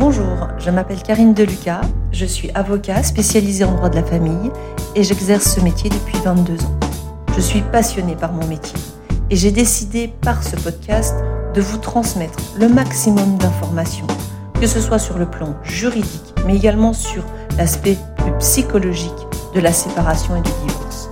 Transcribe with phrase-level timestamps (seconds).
[0.00, 4.50] Bonjour, je m'appelle Karine Deluca, je suis avocat spécialisée en droit de la famille
[4.94, 6.80] et j'exerce ce métier depuis 22 ans.
[7.36, 8.78] Je suis passionnée par mon métier
[9.28, 11.14] et j'ai décidé par ce podcast
[11.52, 14.06] de vous transmettre le maximum d'informations,
[14.58, 17.22] que ce soit sur le plan juridique, mais également sur
[17.58, 19.12] l'aspect plus psychologique
[19.54, 21.10] de la séparation et du divorce.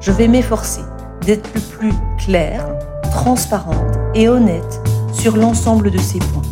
[0.00, 0.82] Je vais m'efforcer
[1.24, 2.66] d'être le plus claire,
[3.12, 4.80] transparente et honnête
[5.12, 6.45] sur l'ensemble de ces points.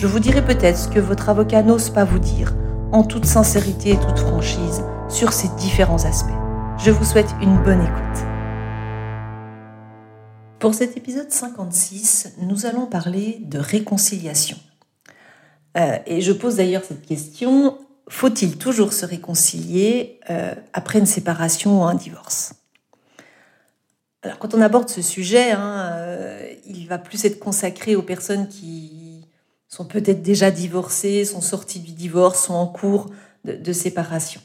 [0.00, 2.54] Je vous dirai peut-être ce que votre avocat n'ose pas vous dire,
[2.92, 6.38] en toute sincérité et toute franchise, sur ces différents aspects.
[6.78, 8.22] Je vous souhaite une bonne écoute.
[10.60, 14.58] Pour cet épisode 56, nous allons parler de réconciliation.
[15.76, 17.76] Euh, et je pose d'ailleurs cette question,
[18.08, 22.54] faut-il toujours se réconcilier euh, après une séparation ou un divorce?
[24.22, 28.46] Alors quand on aborde ce sujet, hein, euh, il va plus être consacré aux personnes
[28.46, 28.97] qui
[29.68, 33.10] sont peut-être déjà divorcées, sont sorties du divorce, sont en cours
[33.44, 34.40] de, séparation.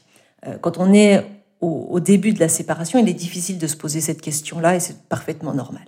[0.62, 1.26] quand on est
[1.63, 5.04] au, début de la séparation, il est difficile de se poser cette question-là et c'est
[5.07, 5.85] parfaitement normal.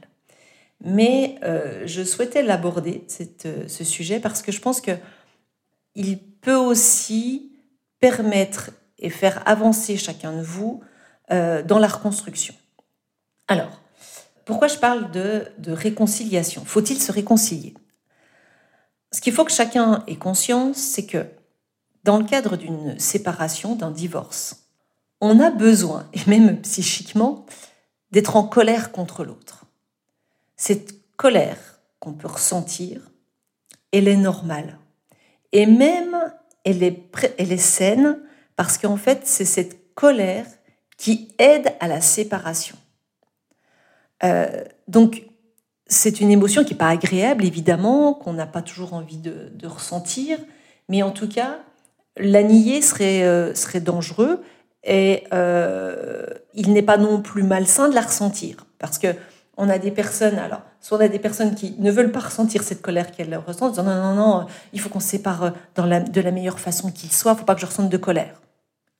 [0.83, 3.05] Mais euh, je souhaitais l'aborder,
[3.45, 7.51] euh, ce sujet, parce que je pense qu'il peut aussi
[7.99, 10.81] permettre et faire avancer chacun de vous
[11.31, 12.53] euh, dans la reconstruction.
[13.47, 13.81] Alors,
[14.45, 16.63] pourquoi je parle de réconciliation?
[16.65, 17.73] Faut-il se réconcilier?
[19.15, 21.25] Ce qu'il faut que chacun ait conscience, c'est que
[22.03, 24.67] dans le cadre d'une séparation, d'un divorce,
[25.21, 27.45] on a besoin, et même psychiquement,
[28.11, 29.67] d'être en colère contre l'autre.
[30.57, 33.09] Cette colère qu'on peut ressentir,
[33.93, 34.79] elle est normale.
[35.53, 36.33] Et même,
[36.65, 38.19] elle est, saine
[38.57, 40.45] parce qu'en fait, c'est cette colère
[40.97, 42.75] qui aide à la séparation.
[44.25, 45.23] Euh, donc,
[45.87, 50.37] c'est une émotion qui n'est pas agréable, évidemment, qu'on n'a pas toujours envie de, ressentir,
[50.89, 51.59] mais en tout cas,
[52.17, 54.41] la nier serait, euh, serait dangereux
[54.83, 58.65] et euh, il n'est pas non plus malsain de la ressentir.
[58.79, 59.07] Parce que
[59.57, 62.61] on a des personnes, alors, soit on a des personnes qui ne veulent pas ressentir
[62.61, 66.21] cette colère qu'elles ressentent, disant non, non, non, il faut qu'on se sépare euh, de
[66.21, 68.41] la meilleure façon qu'il soit, il faut pas que je ressente de colère.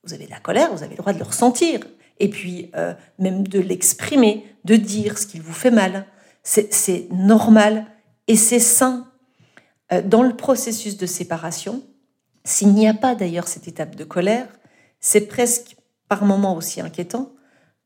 [0.04, 1.80] Vous avez de la colère, vous avez le droit de le ressentir,
[2.20, 2.70] et puis
[3.18, 6.06] même de l'exprimer, de dire ce qui vous fait mal.
[6.48, 7.86] C'est normal
[8.28, 9.08] et c'est sain.
[9.92, 11.82] Euh, dans le processus de séparation,
[12.44, 14.46] s'il n'y a pas d'ailleurs cette étape de colère,
[15.00, 15.76] c'est presque
[16.08, 17.32] par moments aussi inquiétant,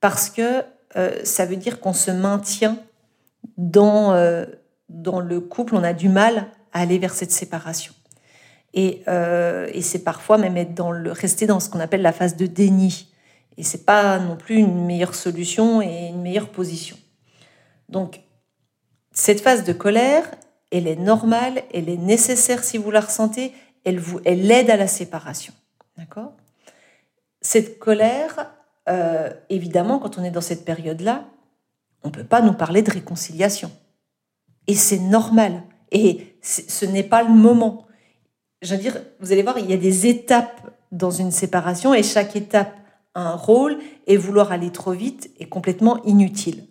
[0.00, 0.62] parce que
[0.96, 2.76] euh, ça veut dire qu'on se maintient
[3.56, 4.44] dans, euh,
[4.90, 7.94] dans le couple, on a du mal à aller vers cette séparation.
[8.74, 12.36] Et, et c'est parfois même être dans le, rester dans ce qu'on appelle la phase
[12.36, 13.12] de déni.
[13.56, 16.96] Et c'est pas non plus une meilleure solution et une meilleure position.
[17.88, 18.20] Donc,
[19.12, 20.30] cette phase de colère,
[20.70, 23.52] elle est normale, elle est nécessaire si vous la ressentez,
[23.84, 25.52] elle, vous, elle aide à la séparation.
[25.96, 26.32] D'accord?
[27.40, 28.52] Cette colère,
[28.88, 31.24] euh, évidemment, quand on est dans cette période-là,
[32.02, 33.70] on ne peut pas nous parler de réconciliation.
[34.66, 35.62] Et c'est normal.
[35.90, 37.86] Et ce n'est pas le moment.
[38.62, 42.02] Je veux dire, vous allez voir, il y a des étapes dans une séparation et
[42.02, 42.74] chaque étape
[43.14, 46.66] a un rôle et vouloir aller trop vite est complètement inutile.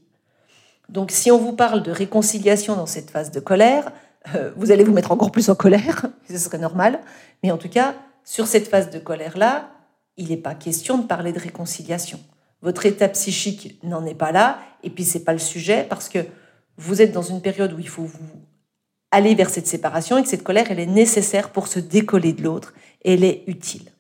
[0.89, 3.91] Donc si on vous parle de réconciliation dans cette phase de colère,
[4.35, 6.99] euh, vous allez vous mettre encore plus en colère, ce serait normal.
[7.43, 9.71] Mais en tout cas, sur cette phase de colère-là,
[10.17, 12.19] il n'est pas question de parler de réconciliation.
[12.61, 16.19] Votre état psychique n'en est pas là, et puis c'est pas le sujet parce que
[16.77, 18.19] vous êtes dans une période où il faut vous
[19.11, 22.43] aller vers cette séparation et que cette colère, elle est nécessaire pour se décoller de
[22.43, 22.73] l'autre
[23.03, 23.91] elle est utile.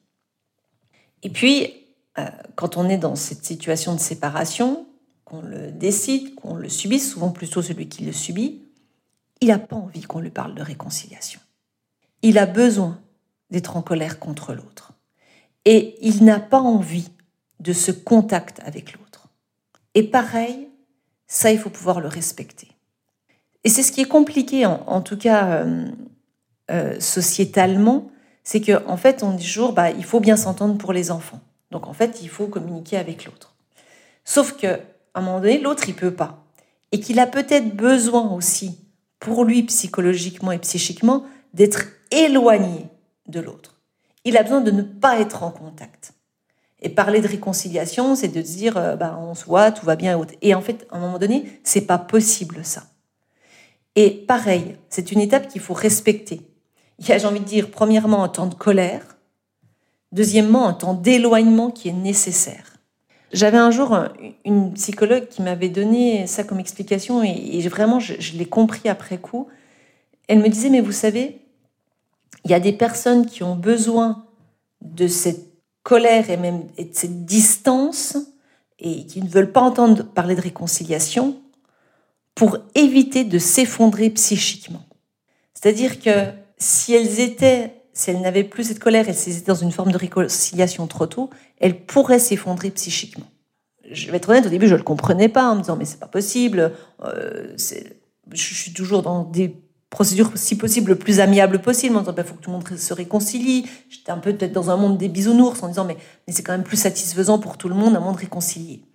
[1.23, 1.73] Et puis,
[2.17, 2.25] euh,
[2.55, 4.87] quand on est dans cette situation de séparation,
[5.29, 8.61] qu'on le décide, qu'on le subisse, souvent plutôt celui qui le subit,
[9.41, 11.39] il n'a pas envie qu'on lui parle de réconciliation.
[12.21, 12.99] Il a besoin
[13.49, 14.93] d'être en colère contre l'autre
[15.65, 17.09] et il n'a pas envie
[17.59, 19.27] de ce contact avec l'autre.
[19.93, 20.67] Et pareil,
[21.27, 22.69] ça, il faut pouvoir le respecter.
[23.63, 25.87] Et c'est ce qui est compliqué, en, tout cas euh,
[26.71, 28.09] euh, sociétalement,
[28.43, 31.41] c'est qu'en en fait, on dit toujours, bah, il faut bien s'entendre pour les enfants.
[31.71, 33.53] Donc en fait, il faut communiquer avec l'autre.
[34.23, 34.79] Sauf que
[35.13, 36.45] à un moment donné, l'autre, il peut pas.
[36.91, 38.79] Et qu'il a peut-être besoin aussi,
[39.19, 42.87] pour lui psychologiquement et psychiquement, d'être éloigné
[43.27, 43.79] de l'autre
[44.25, 46.13] il a besoin de ne pas être en contact.
[46.81, 50.19] Et parler de réconciliation, c'est de dire, euh, bah, on se voit, tout va bien.
[50.41, 52.83] Et en fait, à un moment donné, c'est pas possible ça.
[53.95, 56.41] Et pareil, c'est une étape qu'il faut respecter.
[56.99, 59.17] Il y a, j'ai envie de dire, premièrement, un temps de colère.
[60.11, 62.68] Deuxièmement, un temps d'éloignement qui est nécessaire.
[63.31, 63.97] J'avais un jour
[64.43, 69.47] une psychologue qui m'avait donné ça comme explication et, vraiment, je l'ai compris après coup.
[70.27, 71.41] Elle me disait, mais vous savez,
[72.45, 74.25] Il y a des personnes qui ont besoin
[74.81, 75.49] de cette
[75.83, 78.17] colère et même de cette distance
[78.79, 81.37] et qui ne veulent pas entendre parler de réconciliation
[82.35, 84.85] pour éviter de s'effondrer psychiquement.
[85.53, 89.55] C'est-à-dire que si elles étaient, si elles n'avaient plus cette colère et si étaient dans
[89.55, 91.29] une forme de réconciliation trop tôt,
[91.59, 93.25] elles pourraient s'effondrer psychiquement.
[93.91, 95.83] Je vais être honnête, au début, je ne le comprenais pas en me disant, mais
[95.83, 96.71] c'est pas possible.
[97.03, 97.57] Euh,
[98.31, 99.53] je suis toujours dans des
[99.89, 102.57] procédures, si possible, le plus amiable possible, en disant, il bah, faut que tout le
[102.57, 103.65] monde se réconcilie.
[103.89, 106.53] J'étais un peu peut-être dans un monde des bisounours, en disant, mais, mais c'est quand
[106.53, 108.85] même plus satisfaisant pour tout le monde, un monde réconcilié.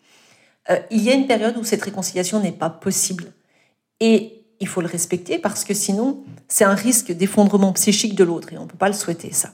[0.71, 3.35] Euh, il y a une période où cette réconciliation n'est pas possible.
[4.01, 8.53] Et il faut le respecter parce que sinon, c'est un risque d'effondrement psychique de l'autre
[8.53, 9.51] et on ne peut pas le souhaiter, ça.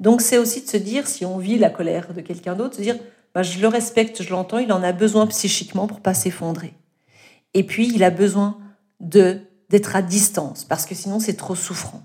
[0.00, 2.82] Donc, c'est aussi de se dire, si on vit la colère de quelqu'un d'autre, se
[2.82, 2.98] dire,
[3.34, 6.72] bah, je le respecte, je l'entends, il en a besoin psychiquement pour pas s'effondrer.
[7.52, 8.58] Et puis, il a besoin
[9.00, 12.02] de d'être à distance, parce que sinon c'est trop souffrant.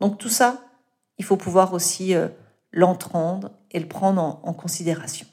[0.00, 0.64] Donc tout ça,
[1.18, 2.28] il faut pouvoir aussi euh,
[2.72, 5.26] l'entendre et le prendre en, considération.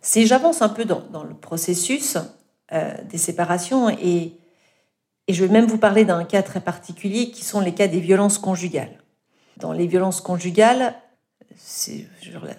[0.00, 2.18] Si j'avance un peu dans, le processus
[2.72, 4.34] euh, des séparations, et,
[5.28, 8.38] je vais même vous parler d'un cas très particulier qui sont les cas des violences
[8.38, 9.02] conjugales.
[9.58, 10.94] Dans les violences conjugales,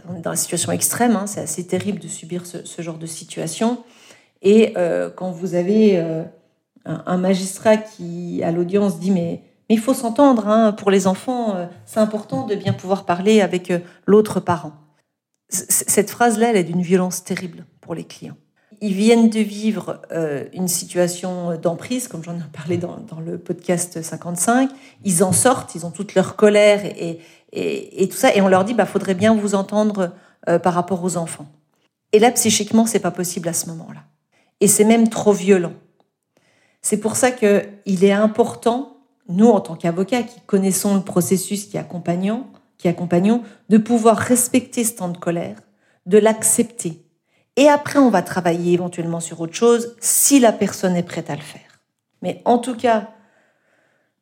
[0.08, 3.08] on est dans la situation extrême, hein, c'est assez terrible de subir ce, genre de
[3.08, 3.84] situation.
[4.44, 6.24] Et euh, quand vous avez euh,
[6.86, 12.00] un, magistrat qui, à l'audience, dit mais, il faut s'entendre, hein, pour les enfants, c'est
[12.00, 13.72] important de bien pouvoir parler avec
[14.08, 14.74] l'autre parent.
[15.50, 18.38] Cette phrase-là, elle est d'une violence terrible pour les clients.
[18.82, 20.02] Ils viennent de vivre
[20.54, 24.70] une situation d'emprise, comme j'en ai parlé dans, le podcast 55.
[25.04, 27.20] Ils en sortent, ils ont toute leur colère et,
[28.08, 28.34] tout ça.
[28.34, 30.14] Et on leur dit, bah, faudrait bien vous entendre
[30.48, 31.48] euh, par rapport aux enfants.
[32.14, 34.04] Et là, psychiquement, c'est pas possible à ce moment-là.
[34.62, 35.74] Et c'est même trop violent.
[36.82, 38.98] C'est pour ça qu'il est important,
[39.28, 42.46] nous, en tant qu'avocats, qui connaissons le processus qui accompagnons,
[42.80, 45.58] qui accompagnons, de pouvoir respecter ce temps de colère,
[46.08, 47.04] de l'accepter.
[47.56, 51.36] Et après, on va travailler éventuellement sur autre chose si la personne est prête à
[51.36, 51.82] le faire.
[52.24, 53.10] Mais en tout cas,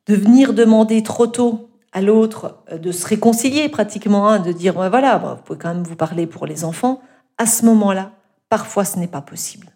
[0.08, 4.74] de venir demander trop tôt à l'autre euh, de se réconcilier pratiquement, hein, de dire
[4.74, 7.02] voilà, vous pouvez quand même vous parler pour les enfants.
[7.38, 8.12] À ce moment-là,
[8.50, 9.68] parfois ce n'est pas possible.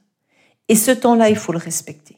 [0.68, 2.18] Et ce temps-là, il faut le respecter.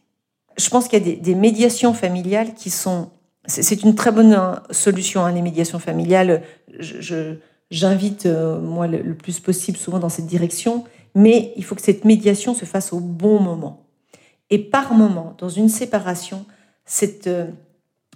[0.58, 3.10] Je pense qu'il y a des, médiations familiales qui sont.
[3.46, 6.44] C'est une très bonne euh, solution, hein, les médiations familiales.
[7.70, 10.86] J'invite, euh, moi, le, plus possible, souvent dans cette direction,
[11.16, 13.86] mais il faut que cette médiation se fasse au bon moment.
[14.50, 16.46] Et par moment, dans une séparation,
[16.86, 17.30] cette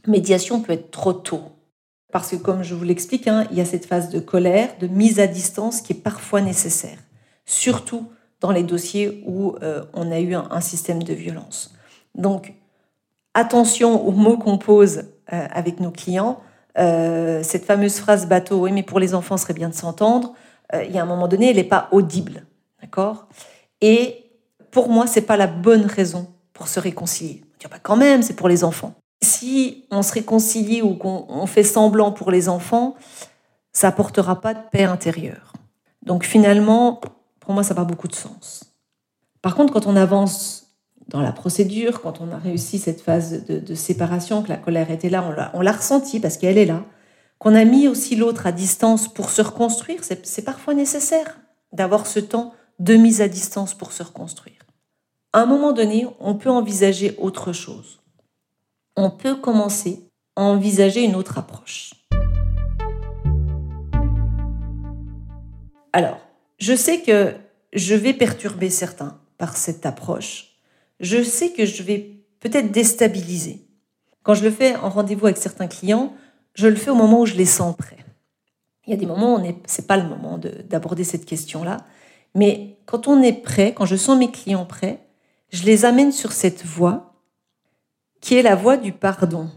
[0.06, 1.42] médiation peut être trop tôt.
[2.12, 4.88] Parce que comme je vous l'explique, hein, il y a cette phase de colère, de
[4.88, 6.98] mise à distance qui est parfois nécessaire,
[7.46, 8.08] surtout
[8.40, 11.76] dans les dossiers où euh, on a eu un, système de violence.
[12.16, 12.54] Donc,
[13.34, 16.40] attention aux mots qu'on pose euh, avec nos clients.
[16.78, 20.34] Euh, cette fameuse phrase bateau, oui, mais pour les enfants, ce serait bien de s'entendre.
[20.74, 22.46] il y a un moment donné, elle n'est pas audible,
[22.82, 23.28] d'accord?
[23.82, 24.26] Et
[24.72, 27.44] pour moi, c'est pas la bonne raison pour se réconcilier.
[27.66, 31.64] On bah, quand même, c'est pour les enfants si on se réconcilie ou qu'on fait
[31.64, 32.96] semblant pour les enfants,
[33.72, 35.54] ça apportera pas de paix intérieure.
[36.04, 37.02] Donc finalement,
[37.40, 38.64] pour moi, ça n'a pas beaucoup de sens.
[39.42, 40.67] Par contre, quand on avance
[41.08, 45.10] dans la procédure, quand on a réussi cette phase de, séparation, que la colère était
[45.10, 46.84] là, on l'a ressenti parce qu'elle est là,
[47.40, 51.40] qu'on a mis aussi l'autre à distance pour se reconstruire, c'est parfois nécessaire
[51.72, 54.66] d'avoir ce temps de mise à distance pour se reconstruire.
[55.34, 58.00] À un moment donné, on peut envisager autre chose
[58.98, 61.94] on peut commencer à envisager une autre approche.
[65.94, 66.20] Alors,
[66.58, 67.36] je sais que
[67.74, 70.57] je vais perturber certains par cette approche.
[71.00, 73.66] Je sais que je vais peut-être déstabiliser.
[74.24, 76.14] Quand je le fais en rendez-vous avec certains clients,
[76.54, 77.98] je le fais au moment où je les sens prêts.
[78.86, 81.78] Il y a des moments où ce n'est pas le moment d'aborder cette question-là.
[82.36, 85.00] Mais quand on est prêt, quand je sens mes clients prêts,
[85.50, 87.14] je les amène sur cette voie
[88.22, 89.50] qui est la voie du pardon.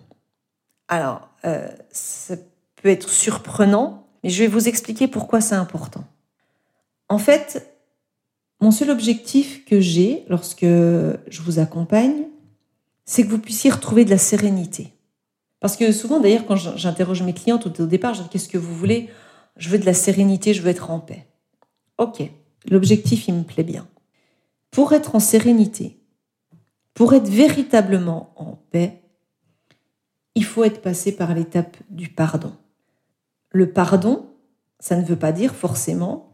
[0.89, 2.37] Alors, euh, ça
[2.77, 6.05] peut être surprenant, mais je vais vous expliquer pourquoi c'est important.
[7.09, 7.70] En fait,
[8.61, 12.27] mon seul objectif que j'ai lorsque je vous accompagne,
[13.05, 14.93] c'est que vous puissiez retrouver de la sérénité.
[15.61, 18.75] Parce que souvent, d'ailleurs, quand j'interroge mes clientes au départ, je dis qu'est-ce que vous
[18.75, 19.11] voulez?
[19.57, 21.27] Je veux de la sérénité, je veux être en paix.
[21.99, 22.23] Ok,
[22.71, 23.89] l'objectif, il me plaît bien.
[24.71, 25.99] Pour être en sérénité,
[26.95, 29.03] pour être véritablement en paix,
[30.35, 32.53] il faut être passé par l'étape du pardon.
[33.51, 34.31] Le pardon,
[34.79, 36.30] ça ne veut pas dire forcément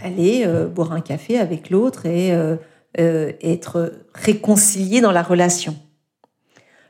[0.00, 2.56] aller euh, boire un café avec l'autre et euh,
[2.98, 5.76] euh, être réconcilié dans la relation.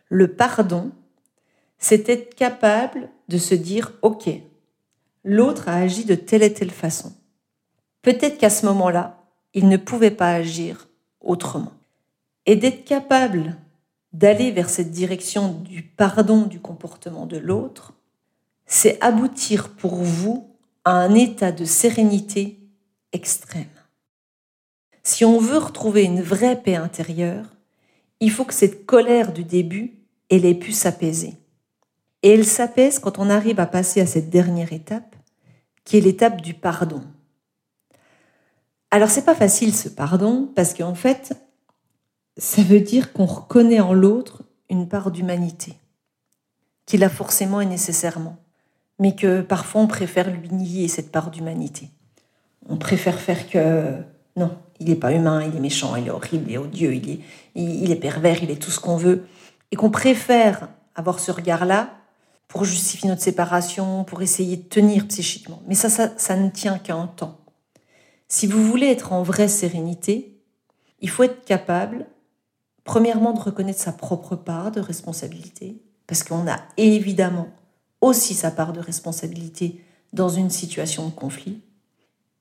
[0.09, 0.91] Le pardon,
[1.79, 4.29] c'est être capable de se dire, OK,
[5.25, 7.13] l'autre a agi de telle et telle façon.
[8.03, 10.89] Peut-être qu'à ce moment-là, il ne pouvait pas agir
[11.21, 11.73] autrement.
[12.47, 13.57] Et d'être capable
[14.13, 17.95] d'aller vers cette direction du pardon du comportement de l'autre,
[18.67, 20.49] c'est aboutir pour vous
[20.85, 22.64] à un état de sérénité
[25.03, 27.47] Si on veut retrouver une vraie paix intérieure,
[28.21, 29.99] il faut que cette colère du début,
[30.31, 31.35] elle ait pu s'apaiser.
[32.23, 35.15] Et elle s'apaise quand on arrive à passer à cette dernière étape,
[35.85, 37.03] qui est l'étape du pardon.
[38.91, 41.37] Alors c'est pas facile ce pardon parce qu'en fait,
[42.37, 45.75] ça veut dire qu'on reconnaît en l'autre une part d'humanité,
[46.87, 48.39] qu'il a forcément et nécessairement,
[48.99, 51.91] mais que parfois on préfère lui nier cette part d'humanité.
[52.69, 53.95] On préfère faire que
[54.37, 57.11] non, il n'est pas humain, il est méchant, il est horrible, il est odieux, il
[57.11, 57.21] est,
[57.55, 59.27] il est pervers, il est tout ce qu'on veut,
[59.71, 61.91] et qu'on préfère avoir ce regard-là
[62.49, 65.63] pour justifier notre séparation, pour essayer de tenir psychiquement.
[65.67, 67.39] Mais ça, ça, ça ne tient qu'à un temps.
[68.29, 70.39] Si vous voulez être en vraie sérénité,
[71.01, 72.07] il faut être capable
[72.85, 77.49] Premièrement, de reconnaître sa propre part de responsabilité, parce qu'on a évidemment
[78.03, 81.63] aussi sa part de responsabilité dans une situation de conflit,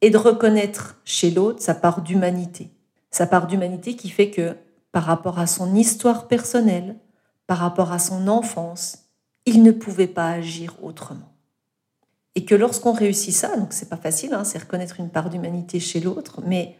[0.03, 2.69] et de reconnaître chez l'autre sa part d'humanité.
[3.09, 4.57] Sa part d'humanité qui fait que,
[4.91, 6.97] par rapport à son histoire personnelle,
[7.47, 9.05] par rapport à son enfance,
[9.45, 11.31] il ne pouvait pas agir autrement.
[12.35, 15.79] Et que lorsqu'on réussit ça, donc c'est pas facile, hein, c'est reconnaître une part d'humanité
[15.79, 16.77] chez l'autre, mais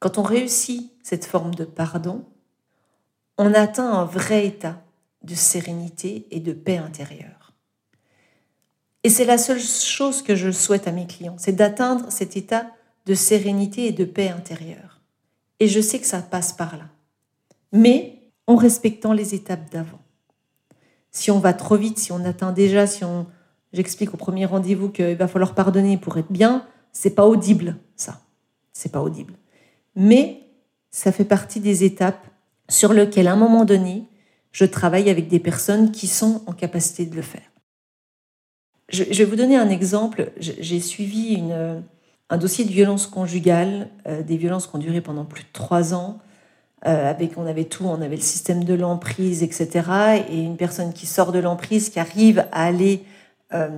[0.00, 2.24] quand on réussit cette forme de pardon,
[3.38, 4.82] on atteint un vrai état
[5.22, 7.43] de sérénité et de paix intérieure.
[9.04, 12.66] Et c'est la seule chose que je souhaite à mes clients, c'est d'atteindre cet état
[13.04, 15.02] de sérénité et de paix intérieure.
[15.60, 16.86] Et je sais que ça passe par là.
[17.70, 20.00] Mais en respectant les étapes d'avant.
[21.10, 23.26] Si on va trop vite, si on atteint déjà, si on,
[23.72, 28.22] j'explique au premier rendez-vous qu'il va falloir pardonner pour être bien, c'est pas audible, ça.
[28.72, 29.34] C'est pas audible.
[29.96, 30.40] Mais
[30.90, 32.26] ça fait partie des étapes
[32.68, 34.04] sur lequel, à un moment donné,
[34.50, 37.53] je travaille avec des personnes qui sont en capacité de le faire.
[38.88, 40.32] Je, vais vous donner un exemple.
[40.38, 41.42] J'ai suivi
[42.30, 45.94] un dossier de violence conjugale, euh, des violences qui ont duré pendant plus de trois
[45.94, 46.18] ans.
[46.86, 50.24] Euh, avec, on avait tout, on avait le système de l'emprise, etc.
[50.30, 53.04] Et une personne qui sort de l'emprise, qui arrive à aller
[53.52, 53.68] euh,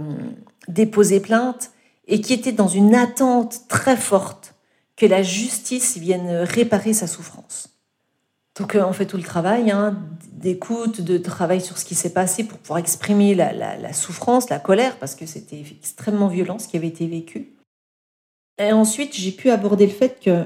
[0.68, 1.70] déposer plainte
[2.08, 4.54] et qui était dans une attente très forte
[4.96, 7.75] que la justice vienne réparer sa souffrance.
[8.58, 9.98] Donc on fait tout le travail hein,
[10.32, 14.96] d'écoute, de travail sur ce qui s'est passé pour pouvoir exprimer la, souffrance, la colère,
[14.96, 17.52] parce que c'était extrêmement violent ce qui avait été vécu.
[18.58, 20.44] Et ensuite, j'ai pu aborder le fait que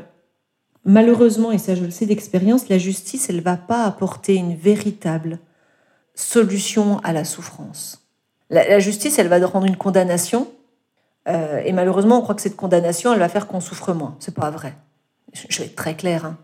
[0.85, 4.57] malheureusement, et ça je le sais d'expérience, la justice, elle ne va pas apporter une
[4.57, 5.39] véritable
[6.15, 8.09] solution à la souffrance.
[8.51, 10.51] La, justice, elle va rendre une condamnation,
[11.29, 14.17] euh, et malheureusement, on croit que cette condamnation, elle va faire qu'on souffre moins.
[14.19, 14.75] C'est pas vrai.
[15.33, 16.25] Je, vais être très clair.
[16.25, 16.37] Hein.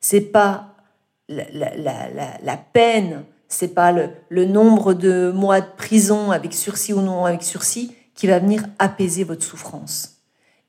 [0.00, 0.73] C'est pas
[1.28, 6.92] la, la, la, la peine, c'est pas le, nombre de mois de prison avec sursis
[6.92, 10.18] ou non avec sursis qui va venir apaiser votre souffrance.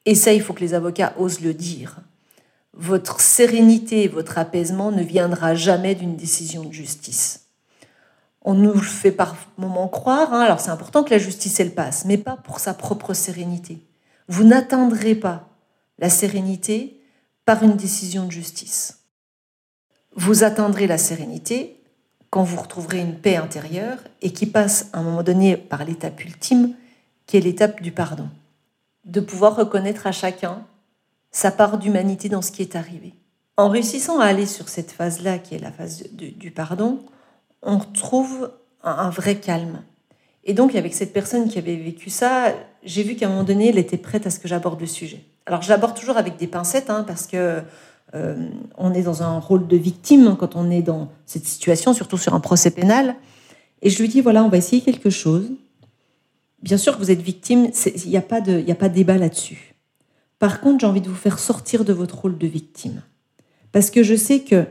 [0.06, 1.98] Et ça, il faut que les avocats osent le dire.
[2.74, 7.48] Votre sérénité votre apaisement ne viendra jamais d'une décision de justice.
[8.42, 12.06] On nous fait par moments croire, hein, alors c'est important que la justice elle passe,
[12.06, 13.80] mais pas pour sa propre sérénité.
[14.28, 15.50] Vous n'atteindrez pas
[15.98, 17.02] la sérénité
[17.46, 19.05] par une décision de justice.
[20.16, 21.82] Vous atteindrez la sérénité
[22.30, 26.24] quand vous retrouverez une paix intérieure et qui passe à un moment donné par l'étape
[26.24, 26.74] ultime,
[27.28, 28.30] qui est l'étape du pardon.
[29.04, 30.64] De pouvoir reconnaître à chacun
[31.32, 33.14] sa part d'humanité dans ce qui est arrivé.
[33.58, 37.00] En réussissant à aller sur cette phase-là, qui est la phase du pardon,
[37.62, 38.52] on retrouve
[38.84, 39.82] un, vrai calme.
[40.46, 42.54] Et donc, avec cette personne qui avait vécu ça,
[42.84, 45.24] j'ai vu qu'à un moment donné, elle était prête à ce que j'aborde le sujet.
[45.46, 47.62] Alors, je l'aborde toujours avec des pincettes, hein, parce que
[48.14, 52.18] euh, on est dans un rôle de victime quand on est dans cette situation, surtout
[52.18, 53.16] sur un procès pénal.
[53.82, 55.52] Et je lui dis, voilà, on va essayer quelque chose.
[56.62, 57.70] Bien sûr que vous êtes victime,
[58.04, 59.76] il n'y a, pas de, a pas de débat là-dessus.
[60.40, 63.02] Par contre, j'ai envie de vous faire sortir de votre rôle de victime.
[63.72, 64.66] Parce que je sais que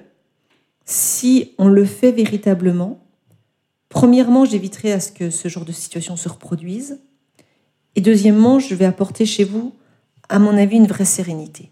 [0.84, 3.04] si on le fait véritablement,
[3.88, 7.00] premièrement, j'éviterai à ce que ce genre de situation se reproduise.
[7.96, 9.74] Et deuxièmement, je vais apporter chez vous,
[10.28, 11.70] à mon avis, une vraie sérénité.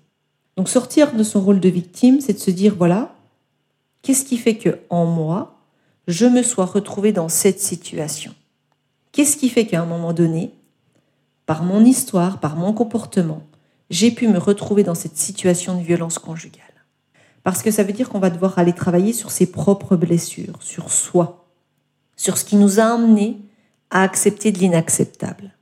[0.57, 3.15] Donc sortir de son rôle de victime, c'est de se dire, voilà,
[4.03, 5.59] qu'est-ce qui fait que en moi,
[6.09, 8.35] je me sois retrouvée dans cette situation?
[9.13, 10.53] Qu'est-ce qui fait qu'à un moment donné,
[11.47, 13.43] par mon histoire, par mon comportement,
[13.91, 16.63] j'ai pu me retrouver dans cette situation de violence conjugale?
[17.43, 20.91] Parce que ça veut dire qu'on va devoir aller travailler sur ses propres blessures, sur
[20.91, 21.47] soi,
[22.17, 23.41] sur ce qui nous a amené
[23.91, 25.53] à accepter de l'inacceptable.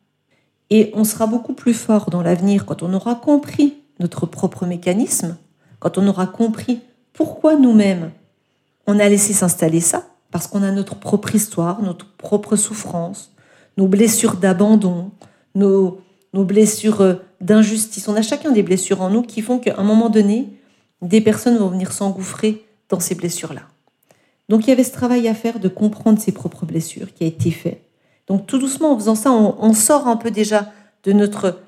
[0.68, 5.36] Et on sera beaucoup plus fort dans l'avenir quand on aura compris notre propre mécanisme,
[5.78, 6.80] quand on aura compris
[7.12, 8.10] pourquoi nous-mêmes
[8.86, 13.32] on a laissé s'installer ça, parce qu'on a notre propre histoire, notre propre souffrance,
[13.76, 15.12] nos blessures d'abandon,
[15.54, 16.00] nos,
[16.32, 18.08] nos blessures euh, d'injustice.
[18.08, 20.48] On a chacun des blessures en nous qui font qu'à un moment donné,
[21.02, 23.62] des personnes vont venir s'engouffrer dans ces blessures-là.
[24.48, 27.26] Donc il y avait ce travail à faire de comprendre ses propres blessures qui a
[27.26, 27.82] été fait.
[28.26, 30.72] Donc tout doucement, en faisant ça, on, sort un peu déjà
[31.04, 31.60] de notre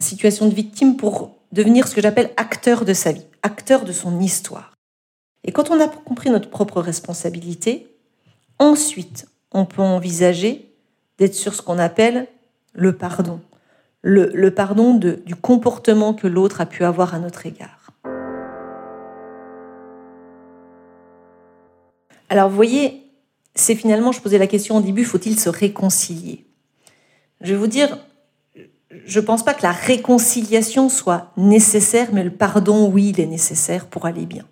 [0.00, 4.20] situation de victime pour devenir ce que j'appelle acteur de sa vie, acteur de son
[4.20, 4.74] histoire.
[5.44, 7.96] Et quand on a compris notre propre responsabilité,
[8.58, 10.74] ensuite, on peut envisager
[11.18, 12.28] d'être sur ce qu'on appelle
[12.72, 13.40] le pardon.
[14.02, 17.90] Le, pardon du comportement que l'autre a pu avoir à notre égard.
[22.30, 23.10] Alors vous voyez,
[23.54, 26.46] c'est finalement, je posais la question au début, faut-il se réconcilier?
[27.40, 27.98] Je vais vous dire,
[29.06, 33.26] je ne pense pas que la réconciliation soit nécessaire, mais le pardon, oui, il est
[33.26, 34.44] nécessaire pour aller bien.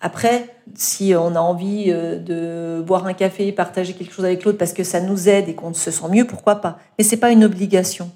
[0.00, 4.56] Après, si on a envie euh, de boire un café, partager quelque chose avec l'autre
[4.56, 6.78] parce que ça nous aide et qu'on se sent mieux, pourquoi pas?
[6.96, 8.10] Mais ce n'est pas une obligation.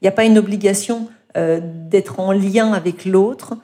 [0.00, 3.58] Il n'y a pas une obligation euh, d'être en lien avec l'autre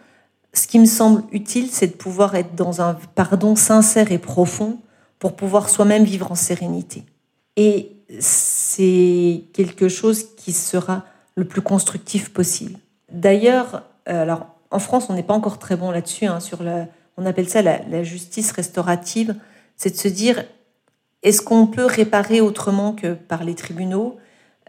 [0.55, 4.79] ce qui me semble utile, c'est de pouvoir être dans un pardon sincère et profond
[5.19, 7.05] pour pouvoir soi-même vivre en sérénité.
[7.57, 7.93] Et
[8.77, 11.05] c'est quelque chose qui sera
[11.37, 12.79] le plus constructif possible.
[13.13, 16.27] D'ailleurs, euh, alors en France, on n'est pas encore très bon là-dessus.
[16.27, 16.59] Hein, sur
[17.17, 19.37] on appelle ça la justice restaurative.
[19.77, 20.45] C'est de se dire
[21.25, 24.19] est-ce qu'on peut réparer autrement que par les tribunaux?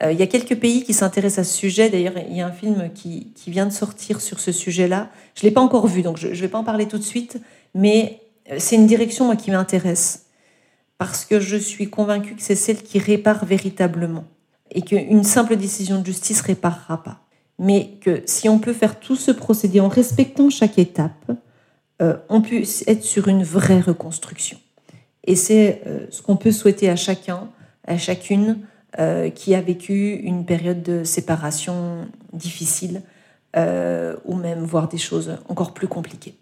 [0.01, 1.89] Euh, il y a quelques pays qui s'intéressent à ce sujet.
[1.89, 5.09] D'ailleurs, il y a un film qui, vient de sortir sur ce sujet-là.
[5.35, 7.03] Je ne l'ai pas encore vu, donc je ne vais pas en parler tout de
[7.03, 7.37] suite,
[7.73, 10.24] mais euh, c'est une direction moi, qui m'intéresse.
[10.97, 14.25] Parce que je suis convaincue que c'est celle qui répare véritablement.
[14.71, 17.19] Et qu'une simple décision de justice ne réparera pas.
[17.59, 21.31] Mais que si on peut faire tout ce procédé en respectant chaque étape,
[22.01, 24.57] euh, on peut être sur une vraie reconstruction.
[25.23, 27.49] Et c'est ce qu'on peut souhaiter à chacun,
[27.87, 28.59] à chacune,
[28.97, 33.01] euh, qui a vécu une période de séparation difficile
[33.57, 36.35] euh, ou même voir des choses encore plus compliquées.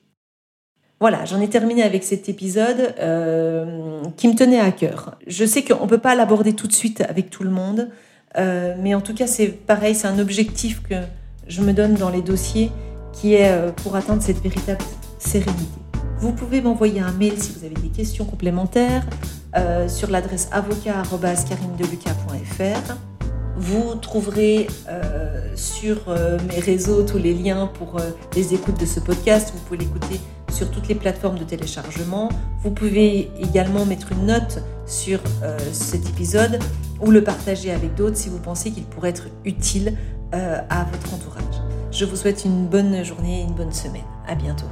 [0.99, 5.17] Voilà, j'en ai terminé avec cet épisode euh, qui me tenait à cœur.
[5.27, 7.89] Je sais qu'on ne peut pas l'aborder tout de suite avec tout le monde,
[8.35, 10.95] mais en tout cas c'est pareil, c'est un objectif que
[11.47, 12.71] je me donne dans les dossiers
[13.11, 13.53] qui est
[13.83, 14.83] pour atteindre cette véritable
[15.19, 15.83] sérénité.
[16.23, 19.05] Vous pouvez m'envoyer un mail si vous avez des questions complémentaires
[19.57, 22.95] euh, sur l'adresse avocat.carinedeluca.fr.
[23.57, 27.99] Vous trouverez euh, sur euh, mes réseaux tous les liens pour
[28.35, 29.51] les écoutes de ce podcast.
[29.53, 30.21] Vous pouvez l'écouter
[30.53, 32.29] sur toutes les plateformes de téléchargement.
[32.63, 35.19] Vous pouvez également mettre une note sur
[35.71, 36.59] cet épisode
[37.01, 39.97] ou le partager avec d'autres si vous pensez qu'il pourrait être utile
[40.31, 41.61] à votre entourage.
[41.91, 44.03] Je vous souhaite une bonne journée et une bonne semaine.
[44.27, 44.67] À bientôt.